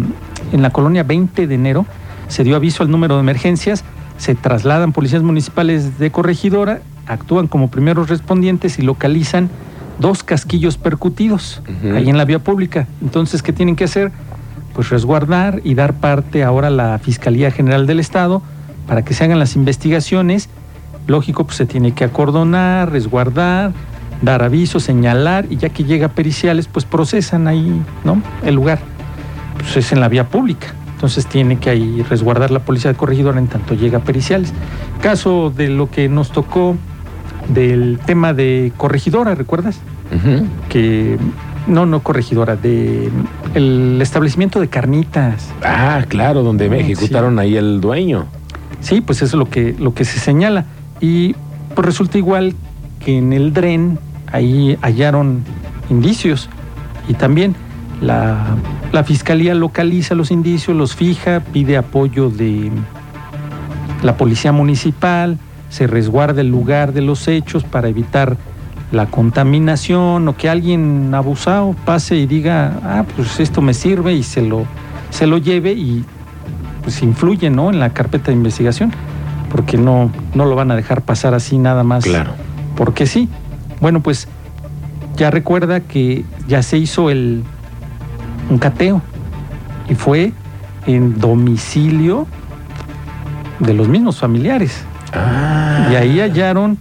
en 0.53 0.63
la 0.63 0.71
colonia 0.71 1.03
20 1.03 1.47
de 1.47 1.55
enero. 1.55 1.85
Se 2.29 2.45
dio 2.45 2.57
aviso 2.57 2.83
al 2.83 2.91
número 2.91 3.17
de 3.17 3.21
emergencias, 3.21 3.85
se 4.19 4.35
trasladan 4.35 4.93
policías 4.93 5.23
municipales 5.23 5.99
de 5.99 6.11
Corregidora, 6.11 6.81
actúan 7.07 7.47
como 7.47 7.69
primeros 7.69 8.09
respondientes 8.09 8.79
y 8.79 8.83
localizan 8.83 9.51
dos 9.99 10.23
casquillos 10.23 10.77
percutidos 10.77 11.63
Ujú. 11.69 11.97
ahí 11.97 12.09
en 12.09 12.17
la 12.19 12.25
vía 12.25 12.39
pública. 12.39 12.87
Entonces, 13.03 13.43
¿qué 13.43 13.53
tienen 13.53 13.77
que 13.77 13.85
hacer? 13.85 14.13
Pues 14.75 14.91
resguardar 14.91 15.61
y 15.65 15.75
dar 15.75 15.95
parte 15.95 16.43
ahora 16.43 16.69
a 16.69 16.71
la 16.71 16.99
Fiscalía 16.99 17.51
General 17.51 17.87
del 17.87 18.01
Estado 18.01 18.43
para 18.89 19.05
que 19.05 19.15
se 19.15 19.25
hagan 19.25 19.39
las 19.39 19.57
investigaciones. 19.57 20.49
Lógico, 21.07 21.45
pues 21.45 21.57
se 21.59 21.67
tiene 21.67 21.93
que 21.93 22.05
acordonar, 22.05 22.91
resguardar, 22.91 23.73
dar 24.23 24.43
aviso, 24.43 24.81
señalar 24.81 25.47
y 25.51 25.57
ya 25.57 25.69
que 25.69 25.85
llega 25.85 26.09
periciales, 26.09 26.67
pues 26.67 26.85
procesan 26.85 27.47
ahí, 27.47 27.83
¿no? 28.05 28.23
El 28.45 28.55
lugar. 28.55 28.79
Pues 29.59 29.77
es 29.77 29.93
en 29.93 30.01
la 30.01 30.09
vía 30.09 30.29
pública. 30.29 30.69
Entonces 31.05 31.27
tiene 31.27 31.59
que 31.59 31.69
ahí 31.69 32.03
resguardar 32.09 32.51
la 32.51 32.61
policía 32.61 32.91
de 32.91 32.97
corregidora 32.97 33.39
en 33.39 33.47
tanto 33.47 33.75
llega 33.75 33.99
periciales. 33.99 34.55
Caso 35.03 35.53
de 35.55 35.69
lo 35.69 35.91
que 35.91 36.09
nos 36.09 36.33
tocó 36.33 36.77
del 37.51 38.01
tema 38.07 38.33
de 38.33 38.73
corregidora, 38.79 39.35
¿recuerdas? 39.35 39.81
Ujú. 40.11 40.47
Que 40.71 41.19
no, 41.67 41.85
no 41.85 42.01
corregidora, 42.03 42.57
de 42.57 43.11
el 43.53 43.99
establecimiento 44.01 44.61
de 44.61 44.69
carnitas. 44.69 45.51
Ah, 45.63 46.03
claro, 46.09 46.43
donde 46.43 46.71
me 46.71 46.79
Sí. 46.83 46.93
ejecutaron 46.93 47.39
ahí 47.39 47.55
el 47.59 47.83
dueño. 47.83 48.25
Sí, 48.81 49.03
pues 49.03 49.19
eso 49.19 49.37
es 49.37 49.39
lo 49.39 49.51
que, 49.51 49.77
lo 49.79 49.93
que 49.93 50.07
se 50.07 50.19
señala. 50.19 50.65
Y 51.03 51.35
pues 51.75 51.85
resulta 51.85 52.17
igual 52.17 52.55
que 53.05 53.19
en 53.19 53.35
el 53.35 53.53
DREN, 53.53 53.99
ahí 54.33 54.79
hallaron 54.81 55.45
indicios. 55.91 56.49
Y 57.11 57.13
también 57.13 57.55
la, 58.01 58.57
la 58.95 59.03
fiscalía 59.03 59.57
localiza 59.57 60.15
los 60.15 60.31
indicios, 60.31 60.77
los 60.77 60.95
fija, 60.95 61.41
pide 61.41 61.77
apoyo 61.77 62.31
de 62.31 62.71
la 64.05 64.17
policía 64.17 64.53
municipal, 64.53 65.37
se 65.69 65.89
resguarda 65.89 66.43
el 66.43 66.49
lugar 66.49 66.93
de 66.93 67.01
los 67.01 67.27
hechos 67.27 67.65
para 67.65 67.89
evitar 67.89 68.37
la 68.93 69.07
contaminación 69.07 70.29
o 70.29 70.37
que 70.37 70.49
alguien 70.49 71.13
abusado 71.13 71.75
pase 71.85 72.15
y 72.19 72.27
diga, 72.27 72.79
ah, 72.85 73.05
pues 73.17 73.41
esto 73.41 73.61
me 73.63 73.75
sirve 73.75 74.15
y 74.15 74.23
se 74.23 74.43
lo, 74.43 74.65
se 75.11 75.27
lo 75.27 75.39
lleve 75.39 75.73
y 75.73 76.05
pues 76.85 77.03
influye, 77.03 77.51
¿no? 77.51 77.71
En 77.71 77.81
la 77.81 77.91
carpeta 77.91 78.27
de 78.27 78.35
investigación, 78.35 78.93
porque 79.51 79.77
no, 79.77 80.13
no 80.37 80.45
lo 80.45 80.55
van 80.55 80.71
a 80.71 80.77
dejar 80.77 81.03
pasar 81.03 81.35
así 81.35 81.59
nada 81.59 81.83
más. 81.83 82.05
Claro. 82.05 82.35
Porque 82.77 83.07
sí. 83.07 83.29
Bueno, 83.81 84.05
pues 84.05 84.29
ya 85.17 85.33
recuerda 85.33 85.81
que 85.81 86.25
ya 86.47 86.63
se 86.63 86.79
hizo 86.79 87.11
el 87.11 87.43
un 88.51 88.59
cateo 88.59 89.03
y 89.89 89.95
fue 89.95 90.33
en 90.87 91.19
domicilio 91.19 92.27
de 93.59 93.75
los 93.75 93.89
mismos 93.89 94.19
familiares. 94.19 94.85
Ah. 95.13 95.89
Y 95.91 95.97
ahí 95.97 96.21
hallaron 96.21 96.79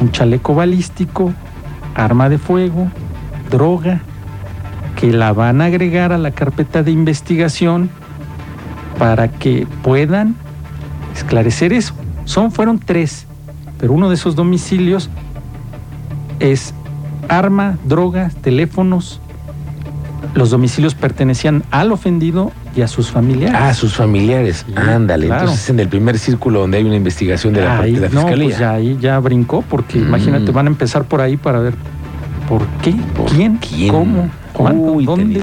un 0.00 0.10
chaleco 0.10 0.54
balístico, 0.54 1.32
arma 1.94 2.28
de 2.28 2.38
fuego, 2.38 2.88
droga, 3.50 4.00
que 4.96 5.12
la 5.12 5.32
van 5.32 5.60
a 5.60 5.66
agregar 5.66 6.12
a 6.12 6.18
la 6.18 6.30
carpeta 6.30 6.82
de 6.82 6.90
investigación 6.90 7.90
para 8.98 9.28
que 9.28 9.66
puedan 9.82 10.34
esclarecer 11.14 11.72
eso. 11.72 11.94
Son, 12.24 12.50
fueron 12.50 12.78
tres, 12.78 13.26
pero 13.78 13.92
uno 13.92 14.08
de 14.08 14.14
esos 14.14 14.34
domicilios 14.36 15.10
es 16.40 16.74
arma, 17.28 17.78
droga, 17.84 18.30
teléfonos. 18.40 19.20
Los 20.34 20.50
domicilios 20.50 20.94
pertenecían 20.94 21.62
al 21.70 21.92
ofendido 21.92 22.52
y 22.74 22.82
a 22.82 22.88
sus 22.88 23.10
familiares. 23.10 23.56
Ah, 23.58 23.72
sus 23.74 23.94
familiares. 23.94 24.64
Sí, 24.66 24.72
Ándale. 24.76 25.26
claro. 25.26 25.42
Entonces 25.42 25.70
en 25.70 25.80
el 25.80 25.88
primer 25.88 26.18
círculo 26.18 26.60
donde 26.60 26.78
hay 26.78 26.84
una 26.84 26.96
investigación 26.96 27.52
de 27.54 27.62
la, 27.62 27.80
Ahí, 27.80 27.92
de 27.94 28.00
la 28.00 28.08
no, 28.08 28.20
fiscalía. 28.22 28.44
pues 28.46 28.58
ya 28.58 28.72
ahí 28.72 28.98
ya 29.00 29.18
brincó, 29.18 29.62
porque 29.62 29.98
Mm. 29.98 30.08
imagínate, 30.08 30.50
van 30.52 30.66
a 30.66 30.70
empezar 30.70 31.04
por 31.04 31.20
ahí 31.20 31.36
para 31.36 31.60
ver 31.60 31.74
por 32.48 32.66
qué, 32.82 32.92
¿Por 33.16 33.26
quién, 33.30 33.56
quién? 33.56 33.92
cómo, 33.92 34.28
cuándo, 34.52 34.92
Uy, 34.92 35.04
dónde. 35.06 35.42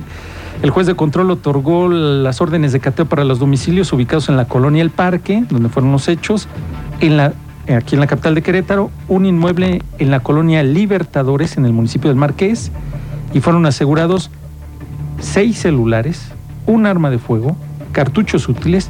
El 0.61 0.69
juez 0.69 0.87
de 0.87 0.95
control 0.95 1.29
otorgó 1.31 1.89
las 1.89 2.39
órdenes 2.39 2.71
de 2.71 2.79
cateo 2.79 3.05
para 3.05 3.23
los 3.25 3.39
domicilios 3.39 3.91
ubicados 3.93 4.29
en 4.29 4.37
la 4.37 4.45
colonia 4.45 4.81
El 4.81 4.91
Parque, 4.91 5.43
donde 5.49 5.69
fueron 5.69 5.91
los 5.91 6.07
hechos, 6.07 6.47
en 7.01 7.17
la, 7.17 7.33
aquí 7.75 7.95
en 7.95 7.99
la 7.99 8.07
capital 8.07 8.35
de 8.35 8.41
Querétaro, 8.41 8.89
un 9.09 9.25
inmueble 9.25 9.81
en 9.99 10.11
la 10.11 10.21
colonia 10.21 10.63
Libertadores, 10.63 11.57
en 11.57 11.65
el 11.65 11.73
municipio 11.73 12.09
del 12.09 12.17
Marqués, 12.17 12.71
y 13.33 13.41
fueron 13.41 13.65
asegurados 13.65 14.29
seis 15.19 15.59
celulares, 15.59 16.29
un 16.65 16.85
arma 16.85 17.09
de 17.09 17.19
fuego, 17.19 17.55
cartuchos 17.91 18.47
útiles, 18.49 18.89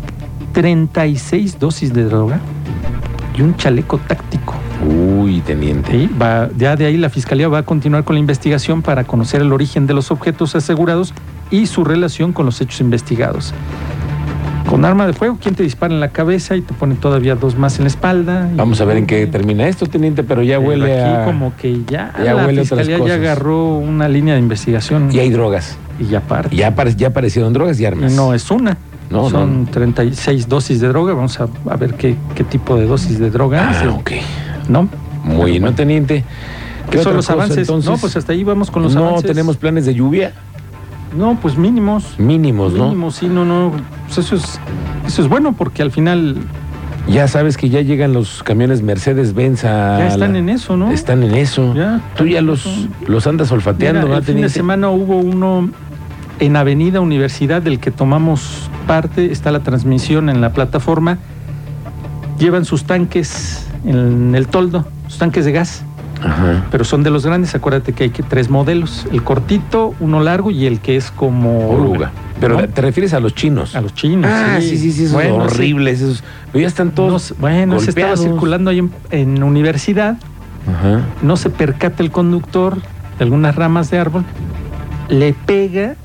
36 0.54 1.60
dosis 1.60 1.94
de 1.94 2.04
droga 2.06 2.40
y 3.36 3.42
un 3.42 3.56
chaleco 3.56 3.98
táctico. 3.98 4.56
Uy, 4.88 5.42
teniente. 5.42 5.92
Sí, 5.92 6.10
va, 6.22 6.50
ya 6.58 6.76
de 6.76 6.86
ahí 6.86 6.98
la 6.98 7.10
fiscalía 7.10 7.48
va 7.48 7.60
a 7.60 7.64
continuar 7.64 8.04
con 8.04 8.16
la 8.16 8.20
investigación 8.20 8.82
para 8.82 9.04
conocer 9.06 9.42
el 9.42 9.52
origen 9.52 9.88
de 9.88 9.94
los 9.94 10.12
objetos 10.12 10.56
asegurados 10.56 11.14
y 11.52 11.68
su 11.68 11.84
relación 11.84 12.34
con 12.34 12.46
los 12.46 12.60
hechos 12.62 12.82
investigados. 12.82 13.54
Con 14.68 14.86
arma 14.86 15.06
de 15.06 15.14
fuego, 15.14 15.38
¿quién 15.42 15.56
te 15.56 15.64
dispara 15.64 15.94
en 15.94 16.00
la 16.00 16.10
cabeza 16.10 16.56
y 16.56 16.62
te 16.62 16.74
pone 16.74 16.96
todavía 16.96 17.36
dos 17.36 17.58
más 17.58 17.78
en 17.78 17.84
la 17.84 17.90
espalda? 17.90 18.50
Vamos 18.56 18.82
a 18.82 18.86
ver 18.86 18.98
en 18.98 19.06
qué 19.06 19.28
termina 19.28 19.68
esto, 19.68 19.86
teniente, 19.86 20.24
pero 20.24 20.42
ya 20.42 20.58
Pero 20.58 20.70
huele 20.70 21.00
aquí 21.00 21.14
a... 21.14 21.26
como 21.26 21.56
que 21.56 21.82
ya, 21.86 22.14
ya 22.18 22.34
la 22.34 22.46
huele 22.46 22.62
fiscalía 22.62 22.98
ya 23.00 23.16
agarró 23.16 23.76
una 23.76 24.08
línea 24.08 24.34
de 24.34 24.40
investigación 24.40 25.10
Y 25.12 25.20
hay 25.20 25.30
drogas. 25.30 25.78
Y 26.00 26.06
ya 26.06 26.22
parte. 26.22 26.56
Ya, 26.56 26.74
ya 26.96 27.08
aparecieron 27.08 27.54
drogas 27.54 27.80
y 27.80 27.86
armas. 27.86 28.12
No 28.14 28.34
es 28.34 28.50
una. 28.52 28.78
No, 29.10 29.30
Son 29.30 29.66
no. 29.66 29.70
36 29.72 30.48
dosis 30.48 30.80
de 30.82 30.88
droga. 30.88 31.14
Vamos 31.14 31.40
a, 31.40 31.48
a 31.70 31.76
ver 31.76 31.94
qué, 31.96 32.16
qué 32.36 32.44
tipo 32.44 32.76
de 32.76 32.86
dosis 32.88 33.20
de 33.20 33.30
droga 33.30 33.72
es. 33.72 33.78
Ah, 33.84 33.90
ok. 33.92 34.12
¿No? 34.70 34.88
Muy 35.24 35.52
bien, 35.52 35.62
¿no, 35.62 35.68
bueno. 35.68 35.76
teniente? 35.76 36.24
¿Qué 36.90 37.02
son 37.02 37.16
los 37.16 37.26
cosa, 37.26 37.34
avances? 37.34 37.58
entonces? 37.60 37.90
No, 37.90 37.98
pues 37.98 38.16
hasta 38.16 38.34
ahí 38.34 38.44
vamos 38.44 38.70
con 38.72 38.84
los 38.84 38.94
no 38.96 39.06
avances. 39.08 39.30
tenemos 39.30 39.56
planes 39.58 39.86
de 39.86 39.94
lluvia 39.94 40.34
No, 41.16 41.38
pues 41.42 41.58
mínimos. 41.58 42.18
mínimos, 42.20 42.74
¿no? 42.74 42.86
Mínimos, 42.90 43.16
sí, 43.16 43.28
no, 43.28 43.46
no. 43.46 43.72
Pues 44.08 44.18
eso 44.20 44.36
es, 44.36 44.60
eso 45.06 45.22
es 45.22 45.30
bueno 45.30 45.54
porque 45.54 45.82
al 45.82 45.92
final 45.92 46.38
Ya 47.14 47.28
sabes 47.28 47.58
que 47.58 47.70
ya 47.70 47.82
llegan 47.82 48.12
los 48.12 48.42
camiones 48.42 48.82
Mercedes-Benz 48.82 49.66
a... 49.66 50.00
ya 50.00 50.08
están 50.08 50.34
la- 50.34 50.40
en 50.40 50.50
eso, 50.50 50.76
¿no? 50.78 50.92
Están 50.92 51.22
en 51.22 51.36
eso. 51.36 51.74
Ya. 51.76 52.02
Tú 52.18 52.26
ya 52.26 52.42
los, 52.42 52.66
los 53.06 53.28
andas 53.28 53.52
olfateando, 53.52 54.02
Mira, 54.02 54.12
¿no, 54.14 54.18
el 54.18 54.24
fin 54.24 54.42
de 54.42 54.50
semana 54.50 54.90
hubo 54.90 55.18
uno 55.20 55.70
en 56.40 56.56
Avenida 56.56 57.02
Universidad 57.02 57.62
del 57.62 57.80
que 57.80 57.92
tomamos 57.92 58.68
parte, 58.88 59.32
está 59.32 59.52
la 59.52 59.60
transmisión 59.60 60.28
en 60.30 60.42
la 60.42 60.54
plataforma. 60.54 61.20
Llevan 62.40 62.66
sus 62.66 62.86
tanques 62.86 63.68
en 63.86 64.34
el 64.34 64.48
toldo, 64.48 64.88
sus 65.08 65.20
tanques 65.20 65.46
de 65.46 65.52
gas, 65.52 65.84
Ajá. 66.24 66.66
pero 66.72 66.84
son 66.84 67.04
de 67.04 67.12
los 67.12 67.26
grandes. 67.26 67.54
Acuérdate 67.54 67.94
que 67.94 68.06
hay 68.06 68.10
que 68.10 68.24
tres 68.24 68.50
modelos: 68.50 69.06
el 69.12 69.24
cortito, 69.24 69.94
uno 70.00 70.20
largo 70.20 70.50
y 70.50 70.66
el 70.66 70.80
que 70.80 70.96
es 70.96 71.12
como 71.12 71.70
Oruga. 71.70 72.12
Pero 72.40 72.60
¿no? 72.62 72.68
te 72.68 72.82
refieres 72.82 73.14
a 73.14 73.20
los 73.20 73.34
chinos. 73.36 73.76
A 73.76 73.82
los 73.82 73.94
chinos. 73.94 74.30
Ah, 74.34 74.58
sí, 74.60 74.78
sí, 74.78 74.92
sí, 74.92 75.04
esos 75.04 75.14
Bueno, 75.14 75.48
sí. 75.50 75.56
horribles. 75.56 76.02
Esos. 76.02 76.24
Pero 76.52 76.62
ya 76.62 76.68
están 76.68 76.92
todos. 76.92 77.34
bueno, 77.40 77.80
se 77.80 77.90
estaba 77.92 78.18
circulando 78.18 78.70
ahí 78.70 78.80
en, 78.80 78.92
en 79.12 79.44
universidad, 79.44 80.18
Ajá. 80.68 81.02
no 81.22 81.38
se 81.38 81.50
percata 81.50 82.04
el 82.04 82.12
conductor 82.12 82.78
de 83.18 83.24
algunas 83.24 83.56
ramas 83.56 83.90
de 83.92 84.00
árbol, 84.00 84.24
le 85.10 85.34
pega 85.34 85.96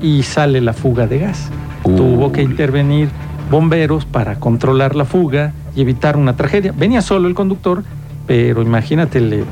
y 0.00 0.22
sale 0.22 0.60
la 0.60 0.72
fuga 0.72 1.06
de 1.06 1.18
gas. 1.20 1.48
Uy. 1.84 1.96
Tuvo 1.96 2.32
que 2.32 2.42
intervenir 2.42 3.08
bomberos 3.50 4.04
para 4.06 4.36
controlar 4.36 4.94
la 4.96 5.04
fuga 5.04 5.52
y 5.76 5.80
evitar 5.82 6.16
una 6.16 6.34
tragedia. 6.36 6.72
Venía 6.76 7.02
solo 7.02 7.28
el 7.28 7.34
conductor, 7.34 7.82
pero 8.26 8.62
imagínate, 8.62 9.20
le 9.20 9.44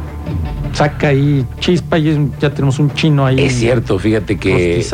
saca 0.72 1.08
ahí 1.08 1.44
chispa 1.60 1.98
y 1.98 2.30
ya 2.40 2.50
tenemos 2.50 2.78
un 2.78 2.92
chino 2.94 3.26
ahí. 3.26 3.40
Es 3.40 3.54
cierto, 3.54 3.98
fíjate 3.98 4.38
que 4.38 4.84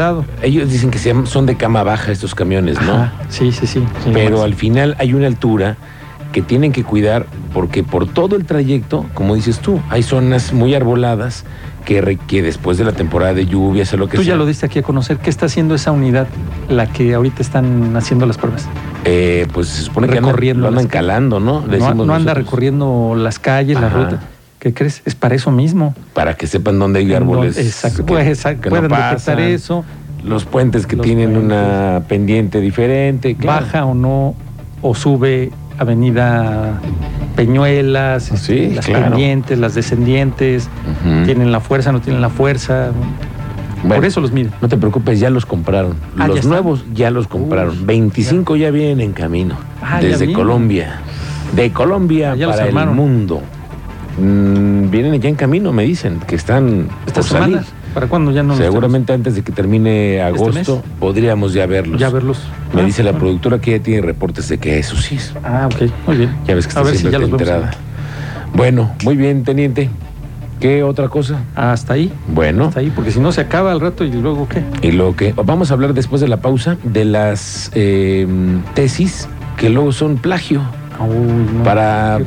ellos 0.42 0.70
dicen 0.70 0.90
que 0.90 0.98
son 0.98 1.46
de 1.46 1.56
cama 1.56 1.82
baja 1.82 2.12
estos 2.12 2.34
camiones, 2.34 2.80
¿no? 2.82 2.94
Ajá, 2.94 3.12
sí, 3.28 3.52
sí, 3.52 3.66
sí. 3.66 3.80
sí, 4.04 4.10
Pero 4.12 4.42
al 4.42 4.54
final 4.54 4.96
hay 4.98 5.14
una 5.14 5.26
altura 5.26 5.76
que 6.32 6.42
tienen 6.42 6.72
que 6.72 6.84
cuidar 6.84 7.26
porque 7.54 7.82
por 7.82 8.06
todo 8.06 8.36
el 8.36 8.44
trayecto, 8.44 9.06
como 9.14 9.34
dices 9.34 9.60
tú, 9.60 9.80
hay 9.88 10.02
zonas 10.02 10.52
muy 10.52 10.74
arboladas 10.74 11.44
que, 11.86 12.18
que 12.26 12.42
después 12.42 12.76
de 12.76 12.84
la 12.84 12.92
temporada 12.92 13.32
de 13.32 13.46
lluvias 13.46 13.94
o 13.94 13.96
lo 13.96 14.08
que 14.08 14.18
Tú 14.18 14.22
sea, 14.24 14.34
ya 14.34 14.36
lo 14.36 14.44
diste 14.44 14.66
aquí 14.66 14.80
a 14.80 14.82
conocer. 14.82 15.16
¿Qué 15.18 15.30
está 15.30 15.46
haciendo 15.46 15.74
esa 15.74 15.90
unidad, 15.90 16.26
la 16.68 16.86
que 16.86 17.14
ahorita 17.14 17.40
están 17.40 17.96
haciendo 17.96 18.26
las 18.26 18.36
pruebas? 18.36 18.66
eh, 19.06 19.46
pues 19.54 19.68
se 19.68 19.82
supone 19.84 20.06
que 20.08 20.18
andan- 20.18 20.60
lo 20.60 20.68
andan 20.68 20.86
calando, 20.88 21.40
¿no? 21.40 21.62
No, 21.62 21.76
no 21.78 21.86
anda 21.86 22.04
nosotros, 22.04 22.36
recorriendo 22.36 23.14
las 23.16 23.38
calles, 23.38 23.80
la 23.80 23.86
Ajá. 23.86 23.96
ruta. 23.96 24.20
¿Qué 24.58 24.74
crees? 24.74 25.02
Es 25.04 25.14
para 25.14 25.34
eso 25.34 25.50
mismo. 25.50 25.94
Para 26.14 26.34
que 26.34 26.46
sepan 26.46 26.78
dónde 26.78 26.98
hay 27.00 27.12
árboles. 27.14 27.56
Exacto. 27.58 27.98
que- 27.98 28.12
pues, 28.12 28.26
exacto, 28.26 28.62
que 28.62 28.70
no 28.70 28.88
pueden 28.88 29.10
detectar 29.10 29.40
eso, 29.40 29.84
Los 30.24 30.44
puentes 30.44 30.86
que 30.86 30.96
Los 30.96 31.06
tienen 31.06 31.32
puentes. 31.32 31.44
una 31.58 32.02
pendiente 32.08 32.60
diferente. 32.60 33.36
claro. 33.36 33.60
baja 33.64 33.84
o 33.84 33.94
no, 33.94 34.34
o 34.82 34.94
sube 34.96 35.50
Avenida 35.78 36.80
Peñuelas, 37.36 38.32
Ah, 38.32 38.36
Sí, 38.36 38.58
este, 38.64 38.74
las 38.74 38.86
claro. 38.86 39.04
pendientes, 39.10 39.58
las 39.60 39.74
descendientes, 39.76 40.68
tienen 41.24 41.52
la 41.52 41.60
fuerza, 41.60 41.92
no 41.92 42.00
tienen 42.00 42.20
la 42.20 42.30
fuerza. 42.30 42.90
Bueno, 43.82 43.94
Por 43.94 44.04
eso 44.06 44.20
los 44.20 44.32
miden. 44.32 44.52
No 44.60 44.68
te 44.68 44.76
preocupes, 44.76 45.20
ya 45.20 45.30
los 45.30 45.46
compraron. 45.46 45.94
Ah, 46.18 46.22
¿ya 46.22 46.26
los 46.26 46.44
nuevos 46.46 46.84
ya 46.92 47.12
los 47.12 47.28
compraron. 47.28 47.78
Uy, 47.78 47.84
25 47.84 48.56
ya 48.56 48.72
vienen 48.72 49.00
en 49.00 49.12
camino. 49.12 49.54
Ah, 49.80 50.00
desde. 50.00 50.32
Colombia. 50.32 50.98
De 51.54 51.70
Colombia 51.72 52.32
Ah, 52.32 52.50
para 52.50 52.82
el 52.82 52.90
mundo. 52.90 53.40
Mm, 54.20 54.90
vienen 54.90 55.20
ya 55.20 55.28
en 55.28 55.34
camino, 55.36 55.72
me 55.72 55.84
dicen, 55.84 56.18
que 56.26 56.34
están 56.36 56.88
Esta 57.06 57.20
por 57.20 57.24
salir. 57.30 57.60
¿para 57.94 58.06
cuándo 58.06 58.30
ya 58.30 58.42
no 58.42 58.54
Seguramente 58.56 59.12
antes 59.12 59.34
de 59.34 59.42
que 59.42 59.50
termine 59.52 60.20
agosto 60.22 60.52
mes? 60.76 60.84
podríamos 61.00 61.52
ya 61.52 61.66
verlos. 61.66 62.00
Ya 62.00 62.10
verlos. 62.10 62.38
Me 62.74 62.82
Ah, 62.82 62.84
dice 62.84 63.02
la 63.02 63.12
productora 63.12 63.60
que 63.60 63.72
ya 63.72 63.82
tiene 63.82 64.02
reportes 64.02 64.48
de 64.48 64.58
que 64.58 64.78
eso 64.78 64.96
sí 64.96 65.16
es. 65.16 65.32
Ah, 65.44 65.68
ok, 65.72 65.90
muy 66.06 66.16
bien. 66.16 66.36
Ya 66.46 66.54
ves 66.54 66.66
que 66.66 66.70
está 66.70 66.82
ver 66.82 66.92
si 66.94 66.98
siempre 67.00 67.12
ya 67.12 67.18
los 67.20 67.30
vemos. 67.30 67.40
enterada. 67.42 67.70
Bueno, 68.54 68.92
muy 69.04 69.16
bien, 69.16 69.44
teniente. 69.44 69.88
¿Qué 70.60 70.82
otra 70.82 71.08
cosa? 71.08 71.38
Hasta 71.54 71.92
ahí, 71.94 72.12
Bueno, 72.34 72.64
hasta 72.66 72.80
ahí, 72.80 72.90
porque 72.90 73.12
si 73.12 73.20
no 73.20 73.30
se 73.30 73.40
acaba 73.40 73.70
al 73.70 73.80
rato 73.80 74.02
y 74.04 74.10
luego 74.10 74.48
qué. 74.48 74.64
y 74.82 74.90
lo 74.90 75.14
que 75.14 75.32
vamos 75.32 75.70
a 75.70 75.74
hablar 75.74 75.94
después 75.94 76.20
de 76.20 76.26
la 76.26 76.38
pausa 76.38 76.76
de 76.82 77.04
las 77.04 77.70
eh, 77.74 78.26
tesis 78.74 79.28
que 79.56 79.70
luego 79.70 79.92
son 79.92 80.16
plagio 80.16 80.62
Uy, 81.00 81.54
no, 81.58 81.62
para 81.64 82.18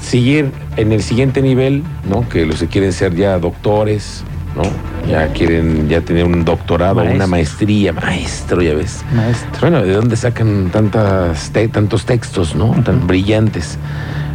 seguir 0.00 0.50
en 0.76 0.92
el 0.92 1.02
siguiente 1.02 1.42
nivel, 1.42 1.82
¿no? 2.08 2.28
Que 2.28 2.46
los 2.46 2.60
que 2.60 2.66
quieren 2.66 2.92
ser 2.92 3.14
ya 3.14 3.38
doctores, 3.38 4.24
¿no? 4.56 4.62
Ya 5.10 5.28
quieren 5.28 5.88
ya 5.88 6.00
tener 6.00 6.24
un 6.24 6.44
doctorado, 6.44 7.02
una 7.02 7.26
maestría, 7.26 7.92
maestro, 7.92 8.62
ya 8.62 8.74
ves. 8.74 9.04
Maestro. 9.14 9.60
Bueno, 9.60 9.82
¿de 9.82 9.92
dónde 9.92 10.16
sacan 10.16 10.70
tantas 10.72 11.50
te- 11.50 11.68
tantos 11.68 12.04
textos, 12.06 12.54
¿no? 12.56 12.70
Tan 12.82 13.06
brillantes. 13.06 13.78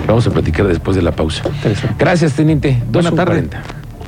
Vamos 0.07 0.25
a 0.27 0.31
platicar 0.31 0.67
después 0.67 0.95
de 0.95 1.01
la 1.03 1.11
pausa. 1.11 1.43
Gracias, 2.00 2.33
teniente. 2.33 2.81
Buena 2.91 3.11
tarde. 3.11 3.43
2:40. 3.50 3.80